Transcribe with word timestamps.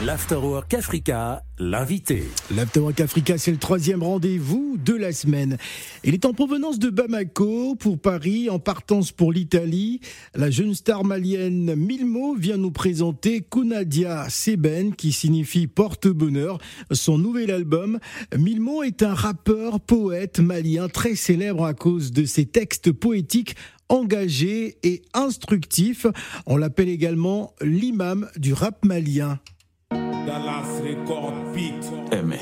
L'Afterwork 0.00 0.74
Africa, 0.74 1.42
l'invité. 1.58 2.22
L'Afterwork 2.54 3.00
Africa, 3.00 3.36
c'est 3.36 3.50
le 3.50 3.56
troisième 3.56 4.04
rendez-vous 4.04 4.76
de 4.78 4.94
la 4.94 5.10
semaine. 5.10 5.58
Il 6.04 6.14
est 6.14 6.24
en 6.24 6.32
provenance 6.32 6.78
de 6.78 6.88
Bamako 6.88 7.74
pour 7.74 7.98
Paris, 7.98 8.48
en 8.48 8.60
partance 8.60 9.10
pour 9.10 9.32
l'Italie. 9.32 10.00
La 10.36 10.52
jeune 10.52 10.72
star 10.74 11.02
malienne 11.02 11.74
Milmo 11.74 12.36
vient 12.36 12.58
nous 12.58 12.70
présenter 12.70 13.40
Kunadia 13.40 14.28
Seben, 14.30 14.94
qui 14.94 15.10
signifie 15.10 15.66
porte-bonheur, 15.66 16.58
son 16.92 17.18
nouvel 17.18 17.50
album. 17.50 17.98
Milmo 18.36 18.84
est 18.84 19.02
un 19.02 19.14
rappeur, 19.14 19.80
poète 19.80 20.38
malien 20.38 20.88
très 20.88 21.16
célèbre 21.16 21.64
à 21.64 21.74
cause 21.74 22.12
de 22.12 22.24
ses 22.24 22.46
textes 22.46 22.92
poétiques 22.92 23.56
engagés 23.88 24.78
et 24.84 25.02
instructifs. 25.12 26.06
On 26.46 26.56
l'appelle 26.56 26.88
également 26.88 27.52
l'imam 27.60 28.28
du 28.36 28.52
rap 28.52 28.84
malien. 28.84 29.40
Dallas 29.90 30.82
Record 30.82 31.32
Beat. 31.54 31.90
Eh 32.12 32.22
mais, 32.22 32.40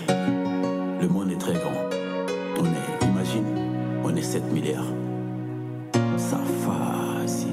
le 1.01 1.09
monde 1.09 1.31
est 1.31 1.39
très 1.39 1.55
grand. 1.55 1.71
On 2.59 2.65
est, 2.65 3.07
imagine, 3.07 3.45
on 4.05 4.17
est 4.17 4.23
7 4.23 4.53
milliards. 4.53 4.93
Ça 6.17 6.39
facile. 6.65 7.51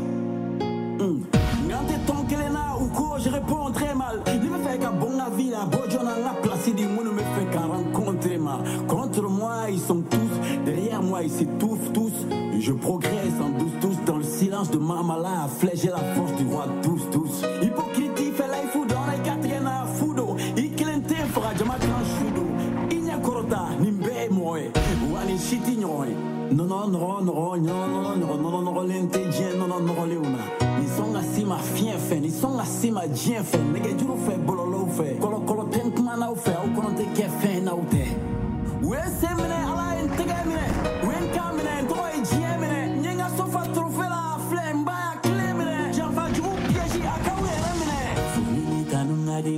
Ngante 1.67 2.05
ton 2.07 2.23
kelena 2.23 2.75
ou 2.79 2.87
quoi, 2.87 3.17
je 3.19 3.29
réponds 3.29 3.71
très 3.71 3.93
mal. 3.93 4.21
Il 4.27 4.49
me 4.49 4.57
fait 4.57 4.79
qu'à 4.79 4.89
bon 4.89 5.19
avis, 5.19 5.49
la 5.49 5.65
bojona 5.65 6.17
n'a 6.17 6.33
placé 6.41 6.71
des 6.71 6.87
mots, 6.87 7.03
ne 7.03 7.11
me 7.11 7.19
fait 7.19 7.51
qu'à 7.51 7.61
rencontrer 7.61 8.37
mal. 8.37 8.59
Contre 8.87 9.23
moi, 9.23 9.69
ils 9.69 9.79
sont 9.79 10.01
tous, 10.01 10.65
derrière 10.65 11.03
moi, 11.03 11.21
ils 11.23 11.29
s'étouffent 11.29 11.93
tous. 11.93 12.13
Je 12.59 12.71
progresse 12.71 13.33
en 13.41 13.49
douce, 13.49 13.73
tous 13.81 13.97
dans 14.05 14.17
le 14.17 14.23
silence 14.23 14.71
de 14.71 14.77
Marmala, 14.77 15.43
à 15.43 15.47
flèche 15.47 15.83
et 15.83 15.89
la 15.89 15.97
force 16.15 16.22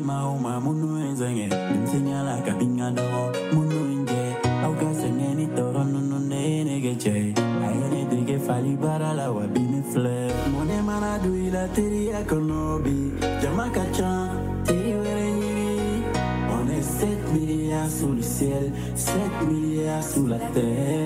Mama, 0.06 0.60
Mama, 0.60 0.95
azul 20.16 21.05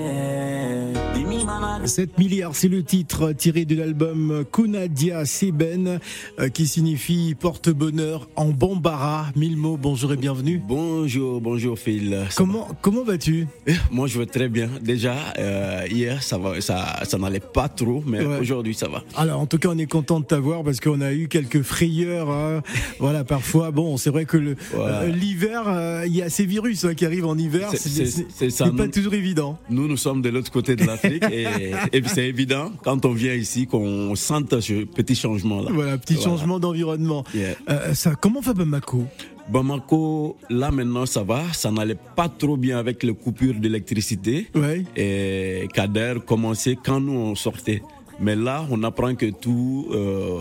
7 1.84 2.18
milliards, 2.18 2.54
c'est 2.54 2.68
le 2.68 2.82
titre 2.84 3.32
tiré 3.32 3.64
de 3.64 3.74
l'album 3.74 4.44
Kunadia 4.52 5.24
Seben, 5.24 5.98
euh, 6.38 6.48
qui 6.48 6.66
signifie 6.66 7.34
porte-bonheur 7.38 8.28
en 8.36 8.50
bambara. 8.50 9.26
Mille 9.34 9.56
mots, 9.56 9.76
bonjour 9.80 10.12
et 10.12 10.16
bienvenue. 10.16 10.60
Bonjour, 10.68 11.40
bonjour 11.40 11.78
Phil. 11.78 12.26
Comment, 12.36 12.68
comment 12.82 13.02
vas-tu? 13.02 13.46
Va 13.66 13.72
Moi 13.90 14.06
je 14.08 14.18
vais 14.18 14.26
très 14.26 14.48
bien. 14.48 14.68
Déjà, 14.82 15.14
euh, 15.38 15.84
hier 15.90 16.22
ça, 16.22 16.38
va, 16.38 16.60
ça, 16.60 17.00
ça 17.04 17.18
n'allait 17.18 17.40
pas 17.40 17.68
trop, 17.68 18.04
mais 18.06 18.24
Ouais. 18.24 18.38
aujourd'hui 18.38 18.74
ça 18.74 18.86
va. 18.88 19.02
Alors, 19.16 19.40
en 19.40 19.46
tout 19.46 19.58
cas, 19.58 19.70
on 19.70 19.78
est 19.78 19.86
content 19.90 20.20
de 20.20 20.26
t'avoir 20.26 20.62
parce 20.62 20.80
qu'on 20.80 21.00
a 21.00 21.12
eu 21.12 21.28
quelques 21.28 21.62
frayeurs. 21.62 22.30
hein. 22.30 22.62
Voilà, 23.00 23.24
parfois, 23.24 23.70
bon, 23.70 23.96
c'est 23.96 24.10
vrai 24.10 24.26
que 24.26 24.54
Voilà. 24.74 25.00
euh, 25.02 25.06
l'hiver, 25.08 25.62
euh, 25.66 26.04
il 26.06 26.14
y 26.14 26.20
a 26.22 26.28
ces 26.28 26.44
virus 26.44 26.84
hein, 26.84 26.94
qui 26.94 27.06
arrivent 27.06 27.26
en 27.26 27.38
hiver. 27.38 27.68
C'est- 27.72 27.78
C'est 27.88 28.06
c'est- 28.06 28.26
c'est 28.32 28.50
ça, 28.50 28.66
c'est 28.66 28.76
pas 28.76 28.88
toujours 28.88 29.14
évident. 29.14 29.58
Nous, 29.70 29.88
nous 29.88 29.96
sommes 29.96 30.20
de 30.22 30.28
l'autre 30.28 30.50
côté 30.52 30.76
de 30.76 30.84
l'Afrique 30.84 31.24
et, 31.32 31.69
et 31.92 32.02
c'est 32.06 32.26
évident 32.28 32.72
quand 32.84 33.04
on 33.04 33.12
vient 33.12 33.34
ici 33.34 33.66
qu'on 33.66 34.14
sente 34.14 34.60
ce 34.60 34.84
petit 34.84 35.14
changement 35.14 35.62
là. 35.62 35.70
Voilà, 35.72 35.98
petit 35.98 36.14
Voilà. 36.14 36.30
changement 36.30 36.58
d'environnement. 36.58 37.24
Yeah. 37.34 37.54
Euh, 37.68 37.94
ça, 37.94 38.14
comment 38.14 38.40
va 38.40 38.52
Bamako? 38.54 39.04
Bamako, 39.48 40.36
là 40.48 40.70
maintenant 40.70 41.06
ça 41.06 41.22
va, 41.22 41.42
ça 41.52 41.70
n'allait 41.70 41.98
pas 42.16 42.28
trop 42.28 42.56
bien 42.56 42.78
avec 42.78 43.02
les 43.02 43.14
coupures 43.14 43.54
d'électricité. 43.54 44.48
Ouais. 44.54 44.84
Et 44.96 45.66
Kader 45.74 46.14
commençait 46.26 46.76
quand 46.82 47.00
nous 47.00 47.12
on 47.12 47.34
sortait. 47.34 47.82
Mais 48.22 48.36
là, 48.36 48.66
on 48.70 48.82
apprend 48.82 49.14
que 49.14 49.26
tout 49.30 49.88
euh, 49.92 50.40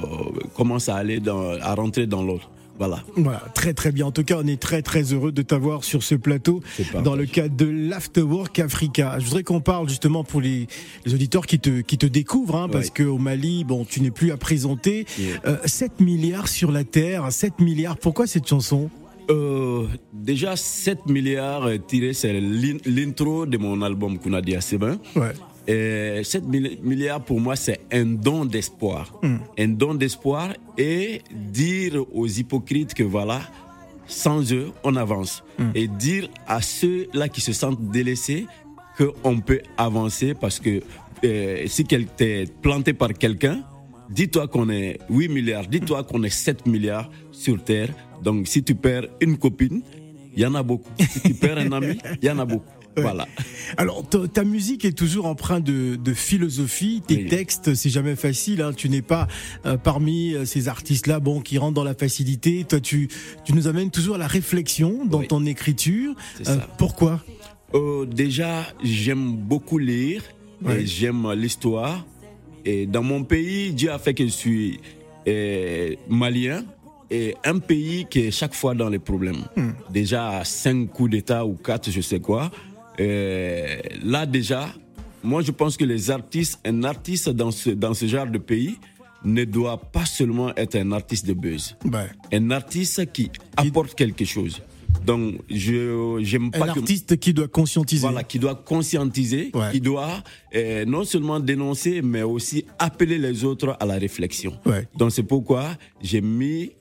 commence 0.55 0.89
à 0.89 0.95
aller 0.97 1.21
dans, 1.21 1.51
à 1.61 1.73
rentrer 1.75 2.05
dans 2.07 2.21
l'ordre. 2.21 2.49
Voilà. 2.79 3.03
Voilà, 3.17 3.43
très 3.53 3.73
très 3.73 3.91
bien. 3.91 4.05
En 4.07 4.11
tout 4.11 4.23
cas, 4.23 4.37
on 4.41 4.47
est 4.47 4.59
très 4.59 4.81
très 4.81 5.03
heureux 5.13 5.31
de 5.31 5.41
t'avoir 5.41 5.83
sur 5.83 6.01
ce 6.01 6.15
plateau 6.15 6.61
dans 7.03 7.15
le 7.15 7.25
cadre 7.25 7.55
de 7.55 7.65
l'Afterwork 7.65 8.57
Africa. 8.59 9.17
Je 9.19 9.25
voudrais 9.25 9.43
qu'on 9.43 9.59
parle 9.61 9.87
justement 9.89 10.23
pour 10.23 10.39
les, 10.41 10.67
les 11.05 11.13
auditeurs 11.13 11.45
qui 11.45 11.59
te, 11.59 11.81
qui 11.81 11.97
te 11.97 12.05
découvrent, 12.05 12.55
hein, 12.55 12.69
parce 12.69 12.89
qu'au 12.89 13.17
Mali, 13.17 13.63
bon, 13.65 13.85
tu 13.85 14.01
n'es 14.01 14.11
plus 14.11 14.31
à 14.31 14.37
présenter. 14.37 15.05
Yeah. 15.19 15.39
Euh, 15.45 15.57
7 15.65 15.99
milliards 15.99 16.47
sur 16.47 16.71
la 16.71 16.83
Terre, 16.85 17.31
7 17.31 17.59
milliards, 17.59 17.97
pourquoi 17.97 18.25
cette 18.27 18.47
chanson? 18.47 18.89
Euh, 19.29 19.85
déjà, 20.13 20.55
7 20.55 21.05
milliards 21.07 21.65
euh, 21.65 21.77
tirés, 21.77 22.13
c'est 22.13 22.33
l'in- 22.39 22.77
l'intro 22.85 23.45
de 23.45 23.57
mon 23.57 23.81
album 23.81 24.17
Kunadia 24.17 24.61
Sebin. 24.61 24.97
Ouais. 25.15 25.33
Et 25.71 26.21
7 26.23 26.45
milli- 26.47 26.79
milliards 26.81 27.23
pour 27.23 27.39
moi, 27.39 27.55
c'est 27.55 27.79
un 27.91 28.05
don 28.05 28.43
d'espoir. 28.45 29.19
Un 29.57 29.67
don 29.67 29.93
d'espoir 29.93 30.53
et 30.77 31.21
dire 31.31 32.03
aux 32.11 32.25
hypocrites 32.27 32.93
que 32.95 33.03
voilà, 33.03 33.41
sans 34.07 34.51
eux, 34.51 34.71
on 34.83 34.95
avance. 34.95 35.43
Et 35.75 35.87
dire 35.87 36.27
à 36.47 36.61
ceux-là 36.61 37.29
qui 37.29 37.41
se 37.41 37.53
sentent 37.53 37.91
délaissés 37.91 38.47
qu'on 38.97 39.39
peut 39.41 39.61
avancer 39.77 40.33
parce 40.33 40.59
que 40.59 40.81
euh, 41.23 41.63
si 41.67 41.83
tu 41.85 41.95
es 42.19 42.45
planté 42.61 42.93
par 42.93 43.13
quelqu'un, 43.13 43.61
dis-toi 44.09 44.47
qu'on 44.47 44.69
est 44.69 44.97
8 45.09 45.27
milliards, 45.29 45.67
dis-toi 45.67 46.03
qu'on 46.03 46.23
est 46.23 46.29
7 46.31 46.65
milliards 46.65 47.09
sur 47.31 47.63
Terre. 47.63 47.89
Donc 48.23 48.47
si 48.47 48.63
tu 48.63 48.73
perds 48.73 49.07
une 49.21 49.37
copine, 49.37 49.81
il 50.35 50.41
y 50.41 50.45
en 50.45 50.55
a 50.55 50.63
beaucoup. 50.63 50.89
Si 50.99 51.21
tu 51.21 51.33
perds 51.35 51.59
un 51.59 51.71
ami, 51.73 51.97
il 52.21 52.27
y 52.27 52.31
en 52.31 52.39
a 52.39 52.45
beaucoup. 52.45 52.65
Voilà. 52.97 53.27
Alors, 53.77 54.03
ta, 54.09 54.43
musique 54.43 54.83
est 54.83 54.97
toujours 54.97 55.25
empreinte 55.25 55.63
de, 55.63 55.95
de 55.95 56.13
philosophie. 56.13 57.01
Tes 57.05 57.15
Oui. 57.17 57.25
textes, 57.27 57.73
c'est 57.75 57.89
jamais 57.89 58.15
facile. 58.15 58.61
Hein. 58.61 58.73
Tu 58.75 58.89
n'es 58.89 59.01
pas 59.01 59.27
euh, 59.65 59.77
parmi 59.77 60.33
euh, 60.33 60.43
ces 60.45 60.67
artistes-là, 60.67 61.19
bon, 61.19 61.39
qui 61.39 61.57
rentrent 61.57 61.75
dans 61.75 61.83
la 61.83 61.93
facilité. 61.93 62.65
Toi, 62.67 62.79
tu, 62.81 63.07
tu 63.45 63.53
nous 63.53 63.67
amènes 63.67 63.89
toujours 63.91 64.15
à 64.15 64.17
la 64.17 64.27
réflexion 64.27 65.05
dans 65.05 65.19
Oui. 65.19 65.27
ton 65.27 65.45
écriture. 65.45 66.13
Ça. 66.43 66.57
pourquoi? 66.77 67.23
Euh, 67.75 68.05
déjà, 68.05 68.65
j'aime 68.83 69.33
beaucoup 69.35 69.77
lire, 69.77 70.23
Ouais. 70.61 70.85
j'aime 70.85 71.31
l'histoire. 71.33 72.05
Et 72.65 72.85
dans 72.85 73.03
mon 73.03 73.23
pays, 73.23 73.71
Dieu 73.71 73.91
a 73.91 73.99
fait 73.99 74.13
que 74.13 74.25
je 74.25 74.31
suis 74.31 74.79
euh, 75.27 75.95
malien 76.09 76.65
et 77.11 77.35
un 77.45 77.59
pays 77.59 78.05
qui 78.09 78.19
est 78.21 78.31
chaque 78.31 78.53
fois 78.53 78.75
dans 78.75 78.89
les 78.89 78.99
problèmes. 78.99 79.45
Hmm. 79.55 79.71
Déjà, 79.89 80.43
cinq 80.43 80.87
coups 80.91 81.11
d'État 81.11 81.45
ou 81.45 81.53
quatre, 81.53 81.89
je 81.89 82.01
sais 82.01 82.19
quoi. 82.19 82.51
Euh, 82.99 83.77
là, 84.03 84.25
déjà, 84.25 84.69
moi, 85.23 85.41
je 85.41 85.51
pense 85.51 85.77
que 85.77 85.85
les 85.85 86.11
artistes, 86.11 86.59
un 86.65 86.83
artiste 86.83 87.29
dans 87.29 87.51
ce, 87.51 87.69
dans 87.71 87.93
ce 87.93 88.05
genre 88.07 88.27
de 88.27 88.37
pays 88.37 88.77
ne 89.23 89.43
doit 89.43 89.77
pas 89.77 90.05
seulement 90.05 90.55
être 90.55 90.75
un 90.75 90.91
artiste 90.91 91.25
de 91.25 91.33
buzz. 91.33 91.75
Ouais. 91.85 92.07
Un 92.31 92.51
artiste 92.51 93.11
qui 93.11 93.29
apporte 93.57 93.93
quelque 93.95 94.23
chose. 94.25 94.61
Donc, 95.05 95.35
je 95.49 96.19
j'aime 96.23 96.45
Un 96.53 96.59
pas 96.59 96.73
que 96.73 96.79
artiste 96.79 97.17
qui 97.19 97.33
doit 97.33 97.47
conscientiser. 97.47 98.01
voilà, 98.01 98.23
qui 98.23 98.39
doit 98.39 98.55
conscientiser, 98.55 99.51
Ouais. 99.53 99.71
qui 99.71 99.81
doit 99.81 100.23
euh, 100.55 100.83
non 100.85 101.03
seulement 101.03 101.39
dénoncer, 101.39 102.01
mais 102.01 102.23
aussi 102.23 102.65
appeler 102.79 103.17
les 103.17 103.43
autres 103.43 103.77
à 103.79 103.85
la 103.85 103.95
réflexion. 103.95 104.57
Ouais. 104.65 104.87
Donc 104.97 105.11
c'est 105.11 105.23
pourquoi 105.23 105.77
j'ai 106.01 106.21
mis 106.21 106.71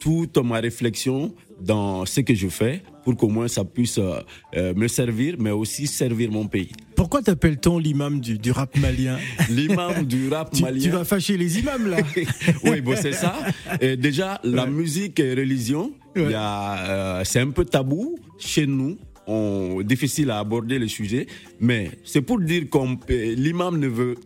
toute 0.00 0.38
ma 0.38 0.60
réflexion 0.60 1.34
dans 1.60 2.04
ce 2.06 2.20
que 2.22 2.34
je 2.34 2.48
fais 2.48 2.82
pour 3.04 3.16
qu'au 3.16 3.28
moins 3.28 3.48
ça 3.48 3.64
puisse 3.64 3.98
euh, 3.98 4.20
euh, 4.56 4.74
me 4.74 4.88
servir, 4.88 5.36
mais 5.38 5.50
aussi 5.50 5.86
servir 5.86 6.30
mon 6.30 6.46
pays. 6.46 6.70
Pourquoi 6.96 7.22
t'appelle-t-on 7.22 7.78
l'imam 7.78 8.20
du, 8.20 8.38
du 8.38 8.50
rap 8.50 8.76
malien 8.76 9.18
L'imam 9.50 10.04
du 10.04 10.28
rap 10.28 10.58
malien. 10.60 10.82
tu 10.82 10.90
vas 10.90 11.04
fâcher 11.04 11.36
les 11.36 11.58
imams 11.58 11.88
là. 11.88 11.98
oui, 12.64 12.80
bon, 12.80 12.94
c'est 13.00 13.12
ça. 13.12 13.34
Et 13.80 13.96
déjà, 13.96 14.40
la 14.44 14.66
musique 14.66 15.18
et 15.20 15.34
religion, 15.34 15.92
euh, 16.16 17.22
c'est 17.24 17.40
un 17.40 17.50
peu 17.50 17.64
tabou 17.64 18.18
chez 18.38 18.66
nous. 18.66 18.96
On, 19.26 19.82
difficile 19.82 20.32
à 20.32 20.40
aborder 20.40 20.80
le 20.80 20.88
sujet, 20.88 21.26
mais 21.60 21.92
c'est 22.04 22.22
pour 22.22 22.40
dire 22.40 22.64
peut- 23.06 23.34
l'imam 23.36 23.78
ne 23.78 23.86
veut 23.86 24.16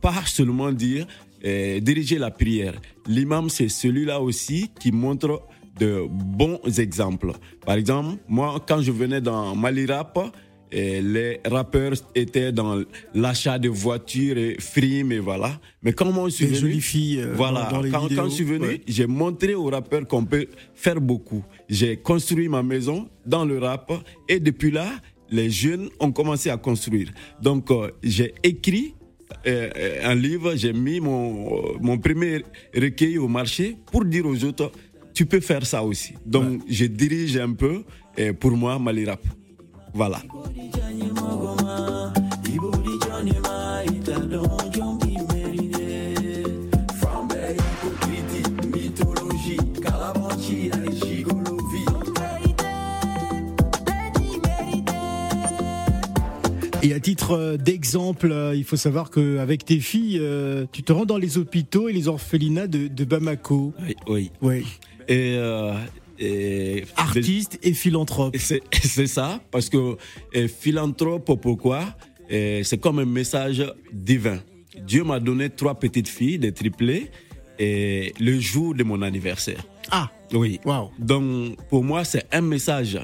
pas 0.00 0.22
seulement 0.24 0.72
dire 0.72 1.06
diriger 1.42 2.18
la 2.18 2.30
prière. 2.30 2.74
L'imam, 3.06 3.50
c'est 3.50 3.68
celui-là 3.68 4.20
aussi 4.20 4.70
qui 4.80 4.92
montre 4.92 5.42
de 5.78 6.04
bons 6.08 6.60
exemples. 6.78 7.32
Par 7.64 7.76
exemple, 7.76 8.18
moi, 8.28 8.62
quand 8.66 8.82
je 8.82 8.92
venais 8.92 9.20
dans 9.20 9.54
Mali 9.54 9.86
Rap, 9.86 10.18
et 10.72 11.00
les 11.02 11.40
rappeurs 11.44 11.92
étaient 12.14 12.52
dans 12.52 12.80
l'achat 13.14 13.58
de 13.58 13.68
voitures 13.68 14.38
et 14.38 14.56
frimes 14.60 15.12
et 15.12 15.18
voilà. 15.18 15.60
Mais 15.82 15.92
quand 15.92 16.12
moi 16.12 16.28
je 16.28 16.34
suis 16.34 16.44
Les 16.46 16.50
venu, 16.52 16.60
jolies 16.60 16.80
filles, 16.80 17.20
euh, 17.22 17.32
voilà, 17.34 17.68
dans 17.70 17.80
les 17.80 17.90
quand, 17.90 18.02
vidéos, 18.02 18.22
quand 18.22 18.28
je 18.28 18.34
suis 18.34 18.44
venu, 18.44 18.66
ouais. 18.66 18.80
j'ai 18.86 19.06
montré 19.06 19.54
aux 19.54 19.64
rappeurs 19.68 20.06
qu'on 20.06 20.24
peut 20.24 20.46
faire 20.74 21.00
beaucoup. 21.00 21.44
J'ai 21.68 21.96
construit 21.96 22.48
ma 22.48 22.62
maison 22.62 23.08
dans 23.26 23.44
le 23.44 23.58
rap 23.58 23.92
et 24.28 24.38
depuis 24.38 24.70
là, 24.70 24.88
les 25.30 25.50
jeunes 25.50 25.88
ont 25.98 26.12
commencé 26.12 26.50
à 26.50 26.56
construire. 26.56 27.10
Donc 27.42 27.70
euh, 27.70 27.90
j'ai 28.02 28.34
écrit 28.42 28.94
euh, 29.46 30.00
un 30.04 30.14
livre, 30.14 30.54
j'ai 30.56 30.72
mis 30.72 31.00
mon, 31.00 31.78
mon 31.80 31.98
premier 31.98 32.42
recueil 32.74 33.18
au 33.18 33.28
marché 33.28 33.76
pour 33.90 34.04
dire 34.04 34.26
aux 34.26 34.44
autres, 34.44 34.70
tu 35.14 35.26
peux 35.26 35.40
faire 35.40 35.66
ça 35.66 35.82
aussi. 35.82 36.14
Donc 36.26 36.62
je 36.68 36.86
dirige 36.86 37.36
un 37.36 37.52
peu, 37.52 37.84
euh, 38.18 38.32
pour 38.32 38.52
moi, 38.52 38.78
Mali 38.78 39.04
Rap. 39.04 39.22
Voilà. 39.92 40.22
Et 56.82 56.94
à 56.94 57.00
titre 57.00 57.32
euh, 57.32 57.56
d'exemple, 57.58 58.32
euh, 58.32 58.56
il 58.56 58.64
faut 58.64 58.76
savoir 58.76 59.10
qu'avec 59.10 59.66
tes 59.66 59.80
filles, 59.80 60.18
euh, 60.18 60.64
tu 60.72 60.82
te 60.82 60.92
rends 60.92 61.04
dans 61.04 61.18
les 61.18 61.36
hôpitaux 61.36 61.90
et 61.90 61.92
les 61.92 62.08
orphelinats 62.08 62.68
de, 62.68 62.88
de 62.88 63.04
Bamako. 63.04 63.74
Oui, 63.80 63.96
oui. 64.08 64.30
Ouais. 64.40 64.64
Et, 65.10 65.34
euh, 65.36 65.74
et- 66.18 66.84
Artiste 66.96 67.58
et 67.62 67.74
philanthrope. 67.74 68.34
Et 68.34 68.38
C'est 68.38 69.06
ça, 69.06 69.40
parce 69.50 69.68
que 69.68 69.96
euh, 70.36 70.48
philanthrope, 70.48 71.30
pourquoi? 71.42 71.84
C'est 72.28 72.80
comme 72.80 73.00
un 73.00 73.04
message 73.04 73.60
divin. 73.92 74.38
Dieu 74.86 75.02
m'a 75.02 75.18
donné 75.18 75.50
trois 75.50 75.74
petites 75.74 76.08
filles, 76.08 76.38
des 76.38 76.52
triplés, 76.52 77.10
et 77.58 78.14
le 78.20 78.38
jour 78.38 78.72
de 78.74 78.84
mon 78.84 79.02
anniversaire. 79.02 79.62
Ah, 79.90 80.08
Oui. 80.32 80.60
Wow. 80.64 80.92
Donc, 80.96 81.56
pour 81.68 81.82
moi, 81.82 82.04
c'est 82.04 82.24
un 82.32 82.40
message. 82.40 82.96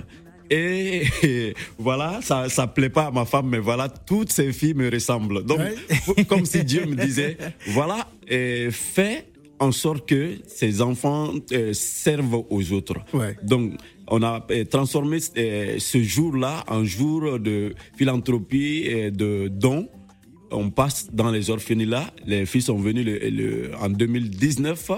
Et, 0.48 1.02
et 1.24 1.54
voilà, 1.76 2.20
ça, 2.22 2.48
ça 2.48 2.68
plaît 2.68 2.88
pas 2.88 3.06
à 3.06 3.10
ma 3.10 3.24
femme, 3.24 3.48
mais 3.48 3.58
voilà, 3.58 3.88
toutes 3.88 4.30
ces 4.30 4.52
filles 4.52 4.74
me 4.74 4.88
ressemblent. 4.88 5.44
Donc, 5.44 5.58
Ouais. 5.58 6.24
comme 6.24 6.44
si 6.46 6.62
Dieu 6.62 6.86
me 6.86 6.94
disait, 6.94 7.36
voilà, 7.66 8.06
et 8.28 8.68
fais 8.70 9.26
en 9.58 9.72
sorte 9.72 10.06
que 10.08 10.34
ces 10.46 10.82
enfants 10.82 11.32
euh, 11.52 11.72
servent 11.72 12.44
aux 12.50 12.72
autres. 12.72 12.96
Ouais. 13.14 13.36
Donc, 13.42 13.74
on 14.08 14.22
a 14.22 14.46
euh, 14.50 14.64
transformé 14.64 15.18
euh, 15.36 15.76
ce 15.78 16.02
jour-là 16.02 16.64
en 16.68 16.84
jour 16.84 17.38
de 17.38 17.74
philanthropie 17.96 18.84
et 18.86 19.10
de 19.10 19.48
dons. 19.48 19.88
On 20.50 20.70
passe 20.70 21.08
dans 21.12 21.30
les 21.30 21.50
orphelinats. 21.50 22.12
Les 22.26 22.46
filles 22.46 22.62
sont 22.62 22.76
venues 22.78 23.02
le- 23.02 23.18
le- 23.30 23.70
en 23.80 23.88
2019 23.88 24.90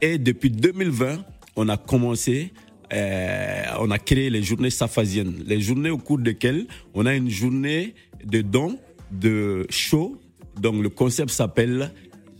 et 0.00 0.18
depuis 0.18 0.50
2020, 0.50 1.24
on 1.56 1.68
a 1.68 1.76
commencé, 1.76 2.52
euh, 2.92 3.62
on 3.80 3.90
a 3.90 3.98
créé 3.98 4.30
les 4.30 4.42
journées 4.42 4.70
saphasiennes. 4.70 5.42
Les 5.46 5.60
journées 5.60 5.90
au 5.90 5.98
cours 5.98 6.18
desquelles 6.18 6.66
on 6.94 7.06
a 7.06 7.14
une 7.14 7.30
journée 7.30 7.94
de 8.24 8.42
dons, 8.42 8.78
de 9.10 9.66
show. 9.70 10.16
Donc 10.60 10.80
le 10.82 10.90
concept 10.90 11.30
s'appelle 11.30 11.90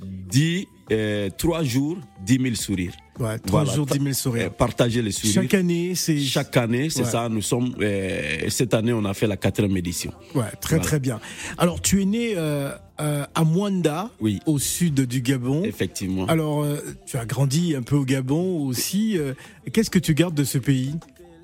10, 0.05 0.67
euh, 0.93 1.29
3 1.37 1.63
jours, 1.63 1.99
10 2.25 2.39
000 2.43 2.55
sourires. 2.55 2.93
Ouais, 3.21 3.39
trois 3.39 3.65
jours, 3.65 3.87
10 3.87 4.01
000 4.01 4.13
sourires. 4.13 4.47
Euh, 4.47 4.51
Partager 4.51 5.01
les 5.01 5.13
sourires. 5.13 5.43
chaque 5.43 5.55
année, 5.55 5.95
c'est 5.95 6.19
Chaque 6.19 6.57
année, 6.57 6.91
c'est 6.91 7.05
Ouais. 7.05 7.09
ça. 7.09 7.29
Nous 7.29 7.43
sommes 7.43 7.75
euh, 7.81 8.49
cette 8.49 8.75
année, 8.75 8.93
on 8.93 9.05
a 9.05 9.15
fait 9.15 9.27
la 9.29 9.37
quatrième 9.37 9.77
édition. 9.77 10.13
Ouais, 10.35 10.43
très 10.61 10.77
Voilà. 10.77 10.83
très 10.83 10.99
bien. 11.01 11.21
Alors, 11.57 11.81
tu 11.81 12.03
es 12.03 12.05
né 12.05 12.35
euh, 12.37 12.73
euh, 13.01 13.25
à 13.35 13.45
Mwanda, 13.45 14.11
Oui. 14.21 14.41
au 14.47 14.59
sud 14.59 15.01
du 15.07 15.21
Gabon. 15.21 15.63
Effectivement. 15.65 16.27
Alors, 16.27 16.65
euh, 16.65 16.77
tu 17.07 17.17
as 17.17 17.25
grandi 17.25 17.77
un 17.77 17.83
peu 17.83 17.95
au 17.97 18.05
Gabon 18.05 18.67
aussi. 18.67 19.17
euh, 19.17 19.35
Qu'est-ce 19.73 19.91
que 19.91 20.01
tu 20.01 20.15
gardes 20.15 20.35
de 20.35 20.45
ce 20.45 20.59
pays? 20.59 20.95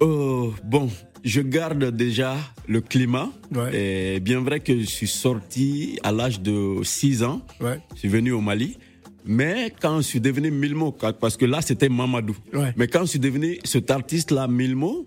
Euh, 0.02 0.48
bon, 0.64 0.90
je 1.22 1.40
garde 1.40 1.84
déjà 1.94 2.36
le 2.66 2.80
climat. 2.80 3.28
Ouais. 3.54 4.14
Et 4.16 4.20
bien 4.20 4.40
vrai 4.40 4.58
que 4.58 4.78
je 4.80 4.86
suis 4.86 5.06
sorti 5.08 5.98
à 6.02 6.10
l'âge 6.10 6.40
de 6.40 6.78
6 6.82 7.22
ans. 7.22 7.42
Ouais. 7.60 7.78
Je 7.94 8.00
suis 8.00 8.08
venu 8.08 8.32
au 8.32 8.40
Mali. 8.40 8.76
Mais 9.24 9.72
quand 9.80 9.98
je 9.98 10.06
suis 10.06 10.20
devenu 10.20 10.50
Milmo, 10.50 10.92
parce 10.92 11.36
que 11.36 11.44
là 11.44 11.60
c'était 11.60 11.88
Mamadou. 11.88 12.36
Ouais. 12.52 12.72
Mais 12.76 12.88
quand 12.88 13.02
je 13.02 13.10
suis 13.10 13.18
devenu 13.18 13.58
cet 13.64 13.90
artiste-là, 13.90 14.48
Milmo, 14.48 15.06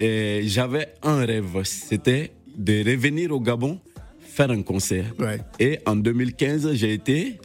j'avais 0.00 0.94
un 1.02 1.24
rêve. 1.24 1.62
C'était 1.64 2.32
de 2.56 2.84
revenir 2.90 3.32
au 3.32 3.40
Gabon, 3.40 3.80
faire 4.20 4.50
un 4.50 4.62
concert. 4.62 5.06
Ouais. 5.18 5.40
Et 5.58 5.78
en 5.86 5.96
2015, 5.96 6.72
j'ai 6.74 6.92
été 6.92 7.38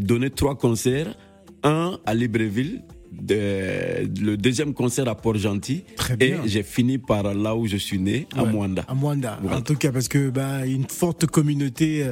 donné 0.00 0.30
trois 0.30 0.56
concerts. 0.56 1.16
Un 1.62 1.98
à 2.04 2.14
Libreville, 2.14 2.82
de- 3.20 4.08
le 4.20 4.36
deuxième 4.36 4.74
concert 4.74 5.08
à 5.08 5.14
Port-Gentil. 5.14 5.84
Très 5.96 6.16
Et 6.20 6.34
j'ai 6.46 6.62
fini 6.62 6.98
par 6.98 7.34
là 7.34 7.54
où 7.54 7.66
je 7.66 7.76
suis 7.76 7.98
né, 7.98 8.26
à 8.36 8.44
Ouais, 8.44 8.50
Mwanda. 8.52 8.84
À 8.88 8.94
Mwanda. 8.94 9.38
Voilà. 9.42 9.58
En 9.58 9.60
tout 9.62 9.74
cas, 9.76 9.92
parce 9.92 10.08
que 10.08 10.30
bah, 10.30 10.66
une 10.66 10.86
forte 10.88 11.26
communauté 11.26 12.04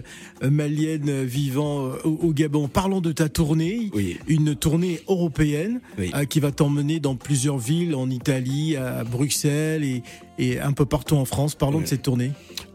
euh, 0.43 0.50
malienne 0.50 1.08
euh, 1.08 1.25
vivant 1.25 1.87
euh, 1.87 1.93
au, 2.05 2.29
au 2.29 2.32
Gabon. 2.32 2.69
Parlons 2.69 3.00
de 3.00 3.12
ta 3.12 3.29
tournée, 3.29 3.91
Oui. 3.94 4.19
une 4.29 4.55
tournée 4.55 5.00
européenne 5.08 5.81
Oui. 5.99 6.11
euh, 6.14 6.25
qui 6.25 6.41
va 6.41 6.50
t'emmener 6.52 7.00
dans 7.00 7.17
plusieurs 7.17 7.58
villes, 7.58 7.94
en 7.94 8.11
Italie, 8.11 8.76
à 8.76 9.05
Bruxelles 9.05 9.85
et, 9.85 10.03
et 10.38 10.61
un 10.61 10.73
peu 10.73 10.85
partout 10.87 11.17
en 11.17 11.25
France. 11.25 11.55
Parlons 11.55 11.79
Oui. 11.79 11.85
de 11.85 11.88
cette 11.88 12.03
tournée. 12.03 12.32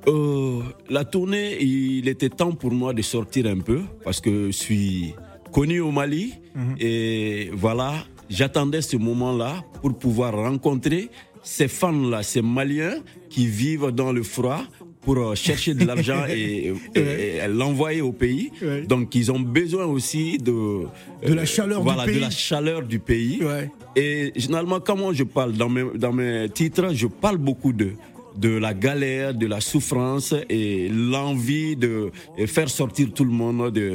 Euh, 0.08 0.62
la 0.90 1.04
tournée, 1.06 1.62
il 1.64 2.08
était 2.08 2.30
temps 2.30 2.52
pour 2.52 2.72
moi 2.72 2.94
de 2.94 3.02
sortir 3.02 3.48
un 3.48 3.60
peu 3.60 3.82
parce 4.04 4.22
que 4.22 4.48
je 4.48 4.52
suis 4.52 5.14
connu 5.52 5.80
au 5.80 5.90
Mali 5.92 6.34
et 6.80 7.50
voilà, 7.54 7.94
j'attendais 8.30 8.82
ce 8.82 8.98
moment-là 8.98 9.64
pour 9.82 9.98
pouvoir 9.98 10.34
rencontrer 10.36 11.10
ces 11.44 11.68
fans-là, 11.68 12.24
ces 12.24 12.42
Maliens 12.42 12.96
qui 13.30 13.48
vivent 13.48 13.92
dans 13.92 14.12
le 14.12 14.24
froid 14.24 14.64
pour 15.02 15.18
euh, 15.20 15.36
chercher 15.36 15.76
de 15.76 15.86
l'argent 15.86 16.24
et, 16.30 16.74
et- 16.96 17.00
et 17.00 17.48
l'envoyer 17.48 18.02
au 18.02 18.12
pays. 18.12 18.50
Ouais. 18.62 18.82
Donc 18.88 19.14
ils 19.14 19.32
ont 19.32 19.40
besoin 19.40 19.86
aussi 19.86 20.40
de 20.40 20.86
De 21.28 21.34
la 21.34 21.46
chaleur 21.46 21.80
du 21.80 21.84
voilà, 21.84 22.06
pays. 22.06 22.16
de 22.16 22.22
la 22.22 22.30
chaleur 22.32 22.82
du 22.82 22.98
pays. 23.00 23.44
Ouais. 23.44 23.70
Et 23.96 24.32
généralement, 24.36 24.80
comment 24.80 25.14
je 25.14 25.24
parle 25.24 25.54
dans 25.54 25.70
mes, 25.70 25.84
dans 25.96 26.12
mes 26.12 26.50
titres, 26.50 26.90
je 26.94 27.06
parle 27.08 27.38
beaucoup 27.38 27.74
de 27.74 27.92
de 28.38 28.50
la 28.50 28.74
galère, 28.74 29.34
de 29.34 29.48
la 29.48 29.62
souffrance 29.62 30.36
et 30.50 30.90
l'envie 30.90 31.78
de 31.78 32.12
faire 32.48 32.68
sortir 32.68 33.08
tout 33.14 33.24
le 33.24 33.32
monde 33.32 33.72
de, 33.72 33.90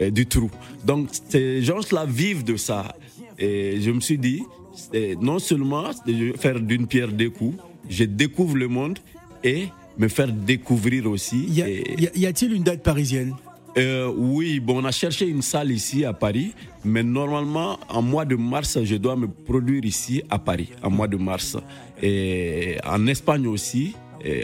euh, 0.00 0.10
du 0.10 0.24
trou. 0.24 0.50
Donc 0.86 1.08
ces 1.28 1.60
gens-là 1.60 2.06
vivent 2.06 2.44
de 2.44 2.56
ça. 2.56 2.94
Et 3.38 3.80
je 3.80 3.90
me 3.90 4.00
suis 4.00 4.18
dit, 4.18 4.42
non 5.20 5.38
seulement 5.38 5.84
de 6.06 6.32
faire 6.36 6.58
d'une 6.60 6.86
pierre 6.86 7.08
deux 7.12 7.30
coups, 7.30 7.56
je 7.88 8.04
découvre 8.04 8.56
le 8.56 8.68
monde 8.68 8.98
et 9.44 9.64
me 9.98 10.08
faire 10.08 10.32
découvrir 10.32 11.06
aussi. 11.10 11.44
Y 11.48 11.62
a- 11.62 11.68
Et- 11.68 11.94
y 11.98 12.06
a- 12.08 12.16
y 12.16 12.26
a-t-il 12.26 12.52
une 12.52 12.62
date 12.62 12.82
parisienne? 12.82 13.34
Euh, 13.78 14.10
oui, 14.16 14.58
bon, 14.58 14.80
on 14.80 14.84
a 14.86 14.90
cherché 14.90 15.26
une 15.28 15.42
salle 15.42 15.70
ici 15.70 16.04
à 16.04 16.14
Paris, 16.14 16.52
mais 16.84 17.02
normalement, 17.02 17.78
en 17.90 18.00
mois 18.00 18.24
de 18.24 18.34
mars, 18.34 18.78
je 18.82 18.96
dois 18.96 19.16
me 19.16 19.26
produire 19.28 19.84
ici 19.84 20.22
à 20.30 20.38
Paris, 20.38 20.70
en 20.82 20.90
mois 20.90 21.08
de 21.08 21.16
mars. 21.18 21.58
Et 22.02 22.76
en 22.86 23.06
Espagne 23.06 23.46
aussi, 23.46 23.94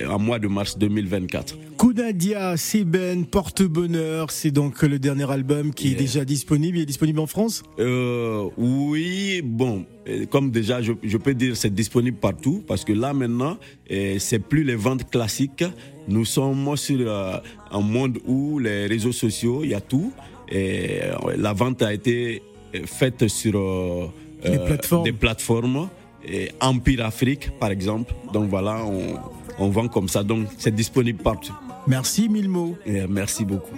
en 0.08 0.18
mois 0.18 0.38
de 0.38 0.48
mars 0.48 0.76
2024. 0.78 1.56
Kunadia, 1.92 2.56
Seben, 2.56 3.26
Porte-Bonheur, 3.26 4.30
c'est 4.30 4.50
donc 4.50 4.80
le 4.82 4.98
dernier 4.98 5.30
album 5.30 5.74
qui 5.74 5.92
est 5.92 5.94
déjà 5.94 6.24
disponible. 6.24 6.78
Il 6.78 6.82
est 6.84 6.86
disponible 6.86 7.20
en 7.20 7.26
France? 7.26 7.62
Euh, 7.78 8.48
oui, 8.56 9.42
bon, 9.44 9.84
euh, 10.08 10.24
comme 10.24 10.50
déjà, 10.50 10.80
je, 10.80 10.92
je 11.02 11.18
peux 11.18 11.34
dire, 11.34 11.54
c'est 11.54 11.74
disponible 11.74 12.16
partout, 12.16 12.64
parce 12.66 12.82
que 12.86 12.94
là 12.94 13.12
maintenant, 13.12 13.58
euh, 13.90 14.16
c'est 14.18 14.38
plus 14.38 14.64
les 14.64 14.74
ventes 14.74 15.10
classiques. 15.10 15.64
Nous 16.08 16.24
sommes 16.24 16.74
sur 16.78 16.98
euh, 17.00 17.36
un 17.70 17.80
monde 17.80 18.18
où 18.26 18.58
les 18.58 18.86
réseaux 18.86 19.12
sociaux, 19.12 19.60
il 19.62 19.70
y 19.70 19.74
a 19.74 19.82
tout. 19.82 20.14
Et 20.50 21.00
la 21.36 21.52
vente 21.52 21.82
a 21.82 21.92
été 21.92 22.42
faite 22.86 23.28
sur 23.28 23.58
euh, 23.58 24.06
Les 24.44 24.58
plateformes. 24.58 25.04
des 25.04 25.12
plateformes. 25.12 25.88
Et 26.26 26.52
Empire 26.60 27.04
Afrique, 27.04 27.50
par 27.58 27.70
exemple. 27.70 28.14
Donc 28.32 28.48
voilà, 28.48 28.82
on, 28.86 29.18
on 29.58 29.68
vend 29.68 29.88
comme 29.88 30.08
ça. 30.08 30.22
Donc 30.22 30.46
c'est 30.56 30.74
disponible 30.74 31.22
partout. 31.22 31.52
Merci 31.86 32.28
Milmo. 32.28 32.76
Et, 32.86 33.00
euh, 33.00 33.06
merci 33.08 33.44
beaucoup. 33.44 33.74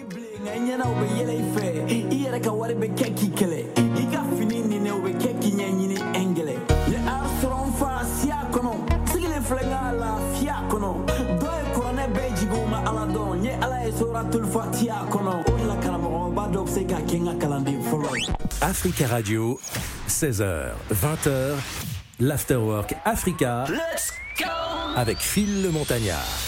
Africa 18.61 19.07
Radio, 19.07 19.59
16h, 20.09 20.73
20h, 20.93 21.55
l'Afterwork 22.21 22.95
Africa. 23.05 23.65
Avec 24.97 25.19
Phil 25.19 25.63
le 25.63 25.71
Montagnard. 25.71 26.44